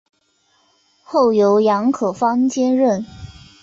[1.03, 3.05] 后由杨可芳接任。